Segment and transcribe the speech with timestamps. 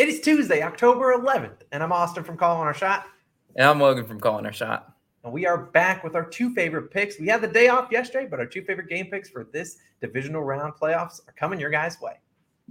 [0.00, 3.04] It is Tuesday, October 11th, and I'm Austin from Calling Our Shot.
[3.56, 4.94] And I'm Logan from Calling Our Shot.
[5.24, 7.20] And we are back with our two favorite picks.
[7.20, 10.42] We had the day off yesterday, but our two favorite game picks for this divisional
[10.42, 12.14] round playoffs are coming your guys' way.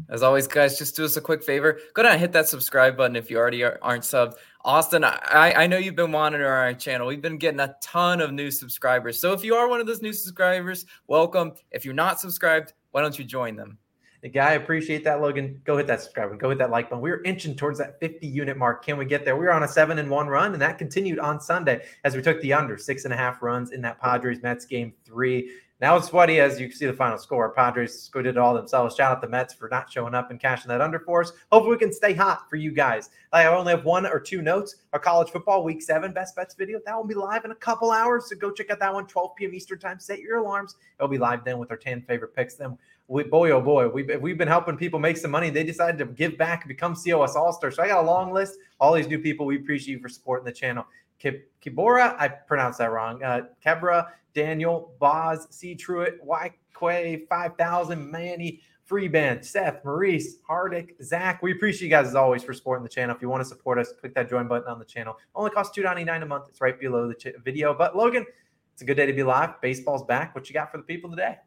[0.09, 1.77] As always, guys, just do us a quick favor.
[1.93, 4.33] Go down and hit that subscribe button if you already aren't subbed.
[4.65, 7.05] Austin, I, I know you've been monitoring our channel.
[7.05, 9.21] We've been getting a ton of new subscribers.
[9.21, 11.51] So if you are one of those new subscribers, welcome.
[11.69, 13.77] If you're not subscribed, why don't you join them?
[14.21, 15.61] The guy, appreciate that, Logan.
[15.63, 16.39] Go hit that subscribe button.
[16.39, 17.01] Go hit that like button.
[17.01, 18.83] We are inching towards that 50 unit mark.
[18.83, 19.37] Can we get there?
[19.37, 22.21] We were on a seven and one run, and that continued on Sunday as we
[22.21, 25.49] took the under six and a half runs in that Padres Mets game three.
[25.81, 27.51] Now it's sweaty as you can see the final score.
[27.51, 28.97] Padres did it all themselves.
[28.97, 31.31] Shout out the Mets for not showing up and cashing that under for us.
[31.53, 33.09] Hopefully, we can stay hot for you guys.
[33.31, 34.75] I only have one or two notes.
[34.91, 37.91] Our college football week seven best bets video that will be live in a couple
[37.91, 38.29] hours.
[38.29, 39.53] So go check out that one, 12 p.m.
[39.53, 39.99] Eastern time.
[39.99, 40.75] Set your alarms.
[40.99, 42.55] It'll be live then with our 10 favorite picks.
[42.55, 42.77] Then
[43.07, 45.49] we, boy, oh boy, we've, we've been helping people make some money.
[45.49, 47.71] They decided to give back and become COS All Star.
[47.71, 48.57] So I got a long list.
[48.81, 50.85] All these new people, we appreciate you for supporting the channel.
[51.21, 53.23] Kibora, I pronounced that wrong.
[53.23, 55.75] Uh, Kebra, Daniel, Boz, C.
[55.75, 56.19] Truitt,
[56.77, 61.43] Quay, 5000, Manny, Freeband, Seth, Maurice, Hardick, Zach.
[61.43, 63.15] We appreciate you guys as always for supporting the channel.
[63.15, 65.17] If you want to support us, click that join button on the channel.
[65.35, 66.45] Only costs $2.99 a month.
[66.49, 67.73] It's right below the ch- video.
[67.73, 68.25] But Logan,
[68.73, 69.61] it's a good day to be live.
[69.61, 70.33] Baseball's back.
[70.33, 71.37] What you got for the people today?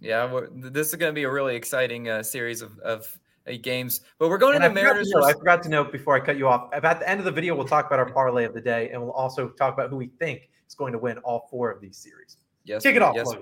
[0.00, 3.18] Yeah, this is going to be a really exciting uh, series of, of
[3.62, 4.00] games.
[4.18, 5.08] But we're going and to Mariners.
[5.10, 6.70] To know, I forgot to note before I cut you off.
[6.72, 9.00] At the end of the video, we'll talk about our parlay of the day, and
[9.00, 11.96] we'll also talk about who we think is going to win all four of these
[11.96, 12.38] series.
[12.64, 13.14] Yes, kick it off.
[13.14, 13.32] Yes,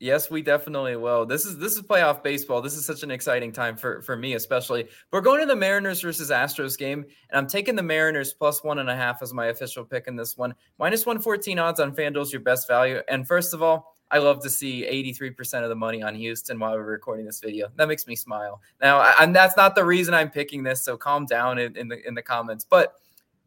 [0.00, 1.24] yes, we definitely will.
[1.24, 2.60] This is this is playoff baseball.
[2.60, 4.88] This is such an exciting time for for me, especially.
[5.12, 8.80] We're going to the Mariners versus Astros game, and I'm taking the Mariners plus one
[8.80, 10.54] and a half as my official pick in this one.
[10.78, 13.00] Minus one fourteen odds on FanDuel's your best value.
[13.08, 14.86] And first of all I love to see
[15.18, 17.66] 83% of the money on Houston while we're recording this video.
[17.74, 18.62] That makes me smile.
[18.80, 22.06] Now, and that's not the reason I'm picking this, so calm down in, in the
[22.06, 22.64] in the comments.
[22.64, 22.94] But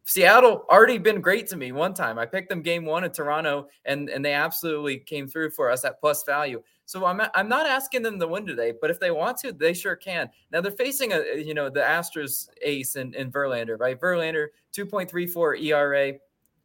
[0.04, 2.18] Seattle already been great to me one time.
[2.18, 5.86] I picked them game one in Toronto, and and they absolutely came through for us
[5.86, 6.62] at plus value.
[6.84, 9.72] So I'm I'm not asking them to win today, but if they want to, they
[9.72, 10.28] sure can.
[10.52, 13.98] Now they're facing a you know the Astros ace in, in Verlander, right?
[13.98, 16.12] Verlander 2.34 ERA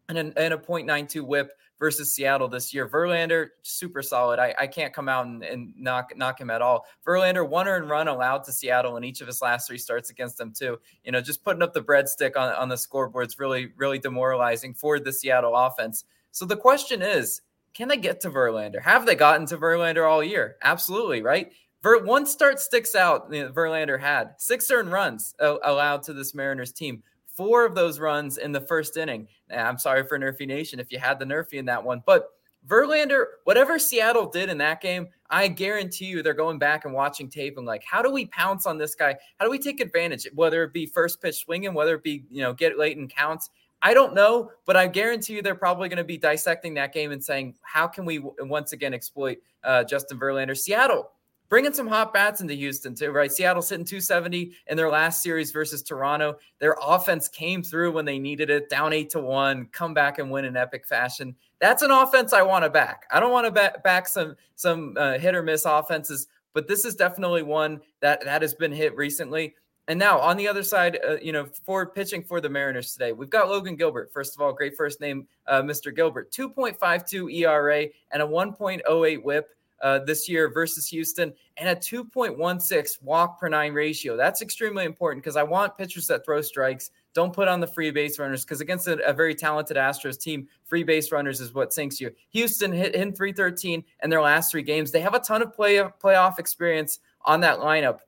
[0.09, 2.88] and, an, and a 0.92 WHIP versus Seattle this year.
[2.88, 4.40] Verlander, super solid.
[4.40, 6.86] I, I can't come out and, and, knock knock him at all.
[7.06, 10.38] Verlander, one earned run allowed to Seattle in each of his last three starts against
[10.38, 10.80] them, too.
[11.03, 14.74] You know, just putting up the breadstick on, on the scoreboard is really, really demoralizing
[14.74, 16.06] for the Seattle offense.
[16.31, 17.41] So the question is,
[17.74, 18.81] can they get to Verlander?
[18.81, 20.58] Have they gotten to Verlander all year?
[20.64, 21.52] Absolutely, right?
[21.81, 23.28] Ver, one start sticks out.
[23.30, 27.03] You know, Verlander had six earned runs uh, allowed to this Mariners team
[27.36, 29.28] four of those runs in the first inning.
[29.50, 32.30] I'm sorry for Nerfy Nation if you had the Nerfy in that one, but
[32.68, 37.30] Verlander, whatever Seattle did in that game, I guarantee you they're going back and watching
[37.30, 39.18] tape and like, how do we pounce on this guy?
[39.38, 40.28] How do we take advantage?
[40.34, 43.50] Whether it be first pitch swinging, whether it be you know get late in counts.
[43.82, 47.12] I don't know, but I guarantee you they're probably going to be dissecting that game
[47.12, 50.58] and saying, how can we once again exploit uh, Justin Verlander?
[50.58, 51.12] Seattle
[51.53, 53.31] bringing some hot bats into Houston too, right?
[53.31, 56.40] Seattle sitting 270 in their last series versus Toronto.
[56.58, 60.31] Their offense came through when they needed it, down eight to one, come back and
[60.31, 61.36] win in epic fashion.
[61.62, 63.03] That's an offense I want to back.
[63.12, 66.86] I don't want to back, back some some uh, hit or miss offenses, but this
[66.86, 69.53] is definitely one that that has been hit recently.
[69.88, 73.12] And now on the other side, uh, you know, for pitching for the Mariners today,
[73.12, 74.12] we've got Logan Gilbert.
[74.12, 75.96] First of all, great first name, uh, Mr.
[75.96, 76.31] Gilbert.
[76.31, 79.50] 2.52 ERA and a 1.08 WHIP
[79.84, 84.18] uh, this year versus Houston and a 2.16 walk per nine ratio.
[84.18, 86.90] That's extremely important because I want pitchers that throw strikes.
[87.14, 90.48] Don't put on the free base runners because against a, a, very talented Astros team,
[90.64, 92.12] free base runners is what sinks you.
[92.32, 94.90] Houston hit in 313 in their last three games.
[94.90, 98.00] They have a ton of play playoff experience on that lineup.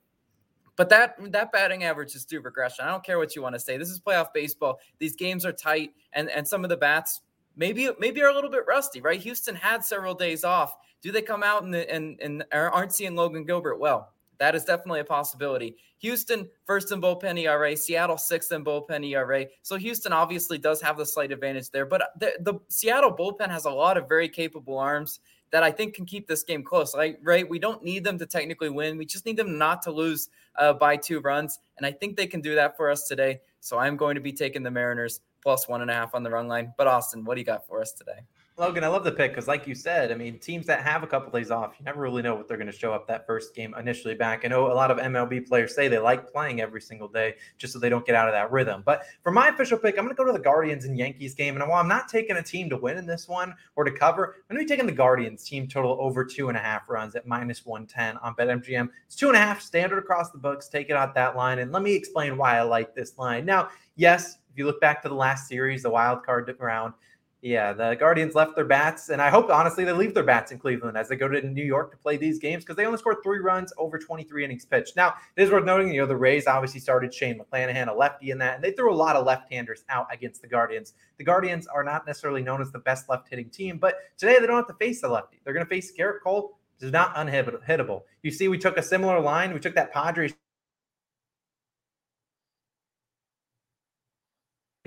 [0.76, 2.84] But that that batting average is due regression.
[2.84, 3.76] I don't care what you want to say.
[3.76, 4.78] This is playoff baseball.
[4.98, 7.22] These games are tight, and and some of the bats
[7.56, 9.20] maybe maybe are a little bit rusty, right?
[9.20, 10.76] Houston had several days off.
[11.02, 14.12] Do they come out and and, and aren't seeing Logan Gilbert well?
[14.38, 15.76] That is definitely a possibility.
[15.98, 19.46] Houston first in bullpen ERA, Seattle sixth in bullpen ERA.
[19.62, 23.64] So Houston obviously does have the slight advantage there, but the, the Seattle bullpen has
[23.64, 25.20] a lot of very capable arms
[25.52, 26.94] that I think can keep this game close.
[26.94, 28.98] Like, right, we don't need them to technically win.
[28.98, 32.26] We just need them not to lose uh, by two runs, and I think they
[32.26, 33.40] can do that for us today.
[33.60, 36.30] So I'm going to be taking the Mariners plus one and a half on the
[36.30, 36.72] run line.
[36.76, 38.20] But Austin, what do you got for us today?
[38.58, 41.06] Logan, I love the pick because, like you said, I mean, teams that have a
[41.06, 43.54] couple days off, you never really know what they're going to show up that first
[43.54, 44.46] game initially back.
[44.46, 47.74] I know a lot of MLB players say they like playing every single day just
[47.74, 48.82] so they don't get out of that rhythm.
[48.82, 51.54] But for my official pick, I'm going to go to the Guardians and Yankees game.
[51.54, 54.36] And while I'm not taking a team to win in this one or to cover,
[54.48, 57.14] I'm going to be taking the Guardians team total over two and a half runs
[57.14, 58.88] at minus 110 on BetMGM.
[59.04, 60.66] It's two and a half standard across the books.
[60.66, 61.58] Take it out that line.
[61.58, 63.44] And let me explain why I like this line.
[63.44, 66.94] Now, yes, if you look back to the last series, the wild card round,
[67.42, 70.58] yeah, the Guardians left their bats, and I hope honestly they leave their bats in
[70.58, 73.18] Cleveland as they go to New York to play these games because they only scored
[73.22, 74.96] three runs over 23 innings pitched.
[74.96, 78.30] Now, it is worth noting, you know, the Rays obviously started Shane McClanahan, a lefty
[78.30, 80.94] in that, and they threw a lot of left-handers out against the Guardians.
[81.18, 84.56] The Guardians are not necessarily known as the best left-hitting team, but today they don't
[84.56, 85.40] have to face the lefty.
[85.44, 88.02] They're going to face Gerrit Cole, who's not unhittable.
[88.22, 89.52] You see, we took a similar line.
[89.52, 90.32] We took that Padres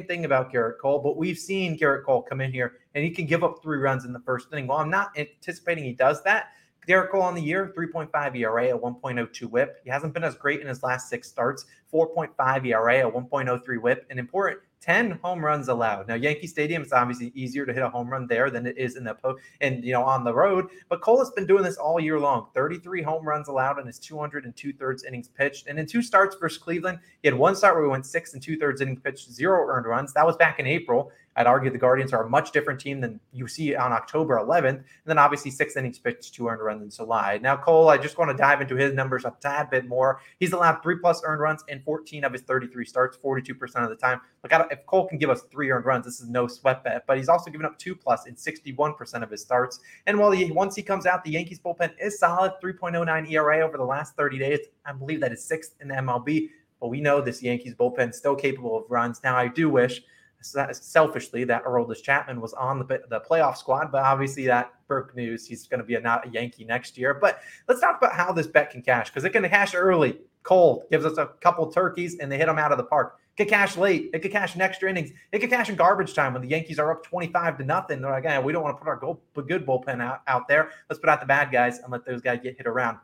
[0.08, 3.26] thing about Gerrit Cole, but we've seen Gerrit Cole come in here and he can
[3.26, 4.68] give up three runs in the first inning.
[4.68, 6.50] Well, I'm not anticipating he does that.
[6.88, 9.80] Gerrit Cole on the year, 3.5 ERA, a 1.02 whip.
[9.84, 14.08] He hasn't been as great in his last six starts, 4.5 ERA, a 1.03 whip.
[14.10, 16.08] And important, 10 home runs allowed.
[16.08, 18.96] Now, Yankee Stadium, it's obviously easier to hit a home run there than it is
[18.96, 20.68] in the po- and you know on the road.
[20.88, 22.48] But Cole has been doing this all year long.
[22.54, 25.68] 33 home runs allowed in his 200 and two thirds innings pitched.
[25.68, 28.42] And in two starts versus Cleveland, he had one start where he went six and
[28.42, 30.14] two thirds innings pitched, zero earned runs.
[30.14, 31.12] That was back in April.
[31.40, 34.68] I'd argue the Guardians are a much different team than you see on October 11th.
[34.68, 37.40] And then obviously six innings pitched, two earned runs in July.
[37.42, 40.20] Now, Cole, I just want to dive into his numbers a tad bit more.
[40.42, 43.96] He's allowed three plus earned runs in 14 of his 33 starts, 42% of the
[43.96, 44.20] time.
[44.44, 47.06] Look, if Cole can give us three earned runs, this is no sweat bet.
[47.08, 49.80] But he's also given up two plus in 61% of his starts.
[50.08, 53.78] And while he once he comes out, the Yankees bullpen is solid, 3.09 ERA over
[53.78, 54.60] the last 30 days.
[54.86, 56.50] I believe that is sixth in the MLB.
[56.82, 59.22] But we know this Yankees bullpen is still capable of runs.
[59.24, 60.02] Now, I do wish
[60.42, 65.46] selfishly that Aroldis Chapman was on the, the playoff squad, but obviously that broke news.
[65.46, 67.14] He's going to be a, not a Yankee next year.
[67.14, 70.84] But let's talk about how this bet can cash because it can cash early, cold,
[70.90, 73.18] gives us a couple turkeys, and they hit them out of the park.
[73.38, 74.10] It could cash late.
[74.14, 75.12] It could cash in extra innings.
[75.32, 78.02] It could cash in garbage time when the Yankees are up 25 to nothing.
[78.02, 80.72] They're like, yeah, we don't want to put our good bullpen out, out there.
[80.90, 82.98] Let's put out the bad guys and let those guys get hit around.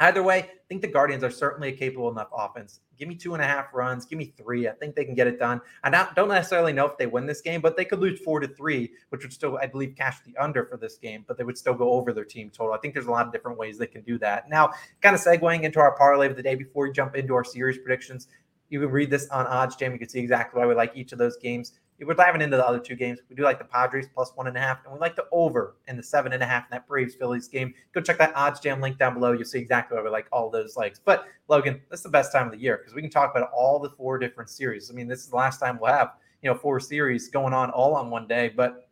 [0.00, 2.80] Either way, I think the Guardians are certainly a capable enough offense.
[2.98, 4.06] Give me two and a half runs.
[4.06, 4.66] Give me three.
[4.66, 5.60] I think they can get it done.
[5.84, 8.48] I don't necessarily know if they win this game, but they could lose four to
[8.48, 11.58] three, which would still, I believe, cash the under for this game, but they would
[11.58, 12.72] still go over their team total.
[12.72, 14.48] I think there's a lot of different ways they can do that.
[14.48, 14.70] Now,
[15.02, 17.76] kind of segueing into our parlay of the day before we jump into our series
[17.76, 18.28] predictions,
[18.70, 19.92] you can read this on OddsJam.
[19.92, 22.66] You can see exactly why we like each of those games we're diving into the
[22.66, 23.20] other two games.
[23.28, 25.76] We do like the Padres plus one and a half, and we like the over
[25.88, 27.74] in the seven and a half in that Braves Phillies game.
[27.92, 29.32] Go check that OddsJam link down below.
[29.32, 30.98] You'll see exactly why we like all those likes.
[30.98, 33.78] But Logan, that's the best time of the year because we can talk about all
[33.78, 34.90] the four different series.
[34.90, 36.12] I mean, this is the last time we'll have
[36.42, 38.48] you know four series going on all on one day.
[38.48, 38.88] But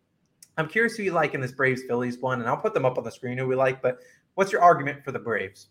[0.57, 2.99] I'm curious who you like in this Braves Phillies one, and I'll put them up
[2.99, 3.81] on the screen who we like.
[3.81, 4.01] But
[4.35, 5.69] what's your argument for the Braves?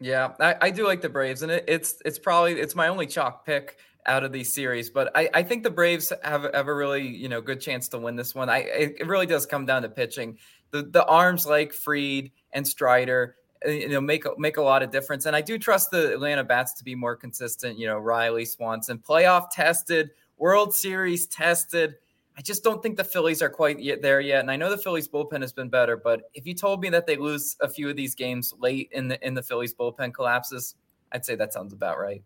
[0.00, 3.06] Yeah, I, I do like the Braves, and it, it's it's probably it's my only
[3.06, 4.90] chalk pick out of these series.
[4.90, 7.98] But I, I think the Braves have, have a really you know good chance to
[7.98, 8.48] win this one.
[8.48, 10.38] I it really does come down to pitching.
[10.70, 13.36] The the arms like Fried and Strider
[13.66, 15.26] uh, you know make make a lot of difference.
[15.26, 17.78] And I do trust the Atlanta bats to be more consistent.
[17.78, 21.94] You know Riley Swanson, playoff tested, World Series tested.
[22.36, 24.40] I just don't think the Phillies are quite yet there yet.
[24.40, 27.06] And I know the Phillies bullpen has been better, but if you told me that
[27.06, 30.74] they lose a few of these games late in the in the Phillies bullpen collapses,
[31.12, 32.22] I'd say that sounds about right.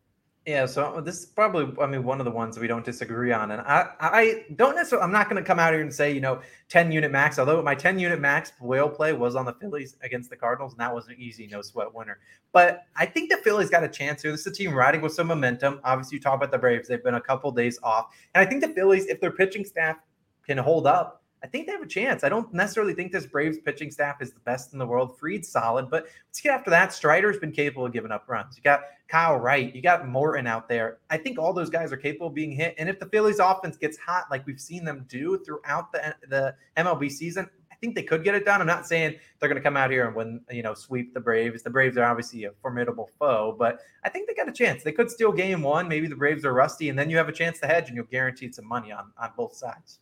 [0.49, 3.33] Yeah, so uh, this is probably, I mean, one of the ones we don't disagree
[3.33, 3.51] on.
[3.51, 6.23] And I, I don't necessarily, I'm not going to come out here and say, you
[6.23, 6.41] know,
[6.71, 10.31] 10 unit max, although my 10 unit max whale play was on the Phillies against
[10.31, 12.19] the Cardinals, and that was an easy, no sweat winner.
[12.51, 14.31] But I think the Phillies got a chance here.
[14.31, 15.83] This is a team riding with some momentum.
[15.85, 18.07] Obviously, you talk about the Braves, they've been a couple days off.
[18.35, 19.99] And I think the Phillies, if their pitching staff
[20.47, 22.25] can hold up, I think they have a chance.
[22.25, 25.19] I don't necessarily think this Braves pitching staff is the best in the world.
[25.19, 26.93] Fried's solid, but let's get after that.
[26.93, 28.57] Strider's been capable of giving up runs.
[28.57, 30.99] You got Kyle Wright, you got Morton out there.
[31.11, 32.75] I think all those guys are capable of being hit.
[32.79, 36.55] And if the Phillies offense gets hot, like we've seen them do throughout the the
[36.77, 38.61] MLB season, I think they could get it done.
[38.61, 41.21] I'm not saying they're going to come out here and win, you know, sweep the
[41.21, 41.63] Braves.
[41.63, 44.83] The Braves are obviously a formidable foe, but I think they got a chance.
[44.83, 45.87] They could steal game one.
[45.89, 48.07] Maybe the Braves are rusty, and then you have a chance to hedge, and you'll
[48.07, 50.01] guarantee some money on on both sides.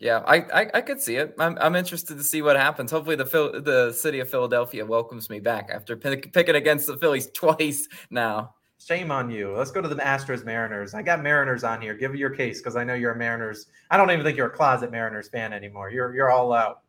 [0.00, 1.34] Yeah, I, I, I could see it.
[1.40, 2.92] I'm I'm interested to see what happens.
[2.92, 6.96] Hopefully, the Phil, the city of Philadelphia welcomes me back after pick, picking against the
[6.96, 8.54] Phillies twice now.
[8.78, 9.52] Shame on you.
[9.56, 10.94] Let's go to the Astros Mariners.
[10.94, 11.94] I got Mariners on here.
[11.94, 13.66] Give your case because I know you're a Mariners.
[13.90, 15.90] I don't even think you're a closet Mariners fan anymore.
[15.90, 16.82] You're you're all out.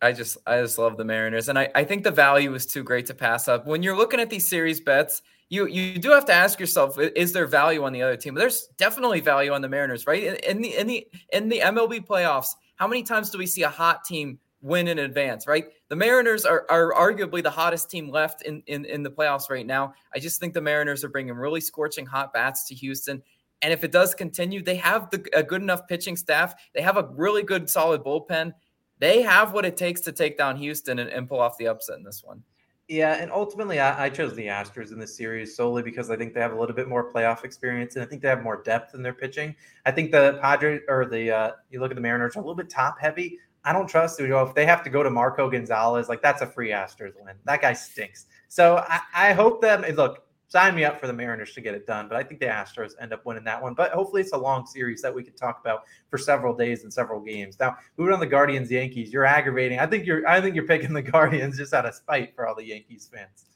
[0.00, 2.84] I just I just love the Mariners, and I, I think the value is too
[2.84, 3.66] great to pass up.
[3.66, 5.22] When you're looking at these series bets,
[5.54, 8.34] you you do have to ask yourself: Is there value on the other team?
[8.34, 10.22] There's definitely value on the Mariners, right?
[10.22, 13.62] In, in the in the in the MLB playoffs, How many times do we see
[13.62, 15.66] a hot team win in advance, right?
[15.88, 19.66] The Mariners are, are arguably the hottest team left in, in, in the playoffs right
[19.66, 19.92] now.
[20.14, 23.22] I just think the Mariners are bringing really scorching hot bats to Houston.
[23.60, 26.54] And if it does continue, they have the, a good enough pitching staff.
[26.74, 28.54] They have a really good, solid bullpen.
[29.00, 31.98] They have what it takes to take down Houston and, and pull off the upset
[31.98, 32.42] in this one.
[32.88, 36.34] Yeah, and ultimately, I, I, chose the Astros in this series solely because I think
[36.34, 38.94] they have a little bit more playoff experience, and I think they have more depth
[38.94, 39.56] in their pitching.
[39.86, 42.54] I think the Padres or the uh, you look at the Mariners are a little
[42.54, 43.38] bit top heavy.
[43.64, 46.42] I don't trust you know if they have to go to Marco Gonzalez, like that's
[46.42, 47.36] a free Astros win.
[47.46, 48.26] That guy stinks.
[48.48, 51.86] So I, I hope them look sign me up for the Mariners to get it
[51.86, 52.08] done.
[52.08, 53.74] But I think the Astros end up winning that one.
[53.74, 56.92] But hopefully it's a long series that we could talk about for several days and
[56.92, 57.58] several games.
[57.58, 59.78] Now, moving on the Guardians Yankees, you're aggravating.
[59.78, 62.54] I think you're I think you're picking the Guardians just out of spite for all
[62.54, 63.46] the Yankees fans.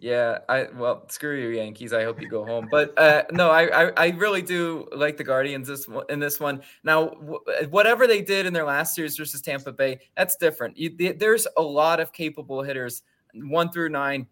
[0.00, 1.92] Yeah, I well, screw you, Yankees.
[1.92, 2.68] I hope you go home.
[2.70, 6.62] But uh, no, I, I, I really do like the Guardians this in this one.
[6.84, 10.76] Now, w- whatever they did in their last series versus Tampa Bay, that's different.
[10.76, 13.02] You, there's a lot of capable hitters,
[13.34, 14.28] one through nine,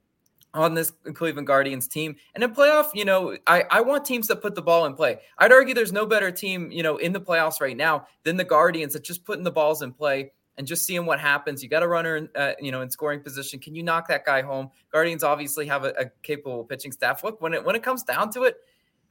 [0.57, 2.17] on this Cleveland Guardians team.
[2.35, 5.19] And in playoff, you know, I, I want teams that put the ball in play.
[5.39, 8.45] I'd argue there's no better team, you know, in the playoffs right now than the
[8.45, 11.63] Guardians that just putting the balls in play and just seeing what happens.
[11.63, 13.61] You got a runner, in, uh, you know, in scoring position.
[13.61, 14.71] Can you knock that guy home?
[14.91, 17.23] Guardians obviously have a, a, capable pitching staff.
[17.23, 18.57] Look, when it when it comes down to it,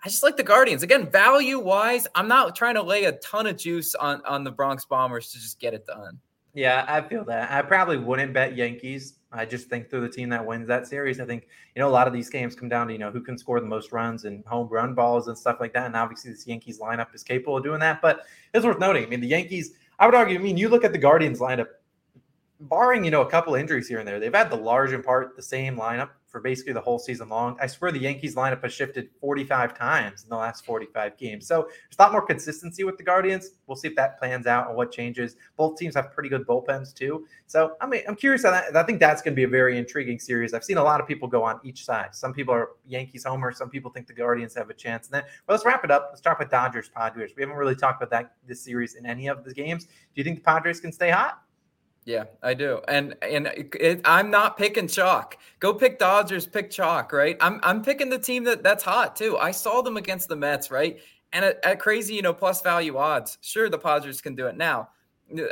[0.03, 0.81] I just like the Guardians.
[0.83, 4.51] Again, value wise, I'm not trying to lay a ton of juice on on the
[4.51, 6.19] Bronx Bombers to just get it done.
[6.55, 7.51] Yeah, I feel that.
[7.51, 9.15] I probably wouldn't bet Yankees.
[9.35, 11.19] I just think through the team that wins that series.
[11.19, 13.21] I think you know a lot of these games come down to you know who
[13.21, 15.85] can score the most runs and home run balls and stuff like that.
[15.85, 18.01] And obviously, this Yankees lineup is capable of doing that.
[18.01, 19.03] But it's worth noting.
[19.03, 19.73] I mean, the Yankees.
[19.99, 20.37] I would argue.
[20.37, 21.67] I mean, you look at the Guardians lineup
[22.59, 25.35] barring you know a couple injuries here and there, they've had the large in part
[25.35, 27.55] the same lineup for basically the whole season long.
[27.61, 31.47] I swear the Yankees lineup has shifted 45 times in the last 45 games.
[31.47, 33.51] So there's a lot more consistency with the Guardians.
[33.67, 35.37] We'll see if that plans out and what changes.
[35.55, 37.25] Both teams have pretty good bullpens too.
[37.47, 38.43] So I mean, I'm curious.
[38.43, 40.53] I think that's going to be a very intriguing series.
[40.53, 42.13] I've seen a lot of people go on each side.
[42.13, 43.53] Some people are Yankees homer.
[43.53, 45.07] Some people think the Guardians have a chance.
[45.07, 46.07] And then, well, let's wrap it up.
[46.09, 47.31] Let's start with Dodgers Padres.
[47.37, 49.85] We haven't really talked about that this series in any of the games.
[49.85, 51.44] Do you think the Padres can stay hot?
[52.05, 55.39] Yeah, I do, and and it, I'm not picking chalk.
[55.59, 57.35] Go pick Dodgers, pick chalk, right?
[57.41, 59.37] I'm I'm picking the team that that's hot too.
[59.39, 60.99] I saw them against the Mets, right?
[61.33, 64.55] And at, at crazy, you know, plus value odds, sure the Padres can do it
[64.55, 64.89] now.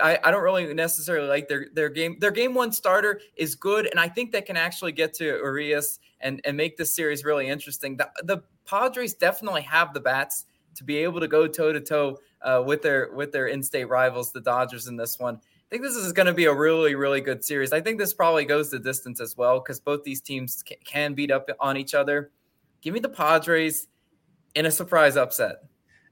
[0.01, 2.17] I, I don't really necessarily like their their game.
[2.19, 5.99] Their game one starter is good, and I think they can actually get to Urias
[6.21, 7.97] and and make this series really interesting.
[7.97, 10.45] The, the Padres definitely have the bats
[10.75, 12.19] to be able to go toe to toe
[12.63, 15.39] with their with their in-state rivals, the Dodgers, in this one
[15.73, 17.73] think this is going to be a really, really good series.
[17.73, 21.31] I think this probably goes the distance as well because both these teams can beat
[21.31, 22.29] up on each other.
[22.81, 23.87] Give me the Padres
[24.53, 25.63] in a surprise upset.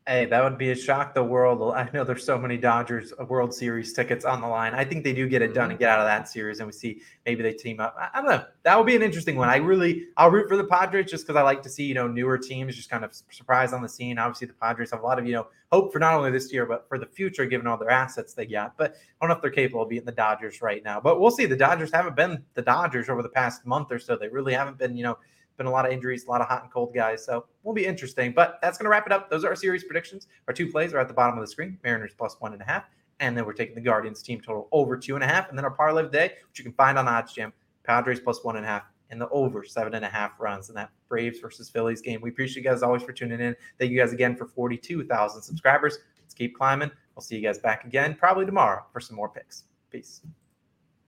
[0.07, 1.75] Hey, that would be a shock the world.
[1.75, 4.73] I know there's so many Dodgers uh, World Series tickets on the line.
[4.73, 6.73] I think they do get it done and get out of that series, and we
[6.73, 7.95] see maybe they team up.
[7.99, 8.43] I, don't know.
[8.63, 9.47] That would be an interesting one.
[9.47, 12.07] I really, I'll root for the Padres just because I like to see you know
[12.07, 14.17] newer teams just kind of surprise on the scene.
[14.17, 16.65] Obviously, the Padres have a lot of you know hope for not only this year
[16.65, 18.75] but for the future, given all their assets they got.
[18.77, 20.99] But I don't know if they're capable of beating the Dodgers right now.
[20.99, 21.45] But we'll see.
[21.45, 24.17] The Dodgers haven't been the Dodgers over the past month or so.
[24.17, 25.19] They really haven't been you know
[25.57, 27.25] been a lot of injuries, a lot of hot and cold guys.
[27.25, 28.31] So will be interesting.
[28.31, 29.29] But that's going to wrap it up.
[29.29, 30.27] Those are our series predictions.
[30.47, 31.77] Our two plays are at the bottom of the screen.
[31.83, 32.85] Mariners plus one and a half.
[33.19, 35.49] And then we're taking the Guardians team total over two and a half.
[35.49, 37.51] And then our parlay of the day, which you can find on OddsJam,
[37.83, 40.75] Padres plus one and a half and the over seven and a half runs in
[40.75, 42.21] that Braves versus Phillies game.
[42.21, 43.55] We appreciate you guys always for tuning in.
[43.77, 45.99] Thank you guys again for 42,000 subscribers.
[46.23, 46.91] Let's keep climbing.
[47.15, 49.65] We'll see you guys back again probably tomorrow for some more picks.
[49.91, 50.21] Peace.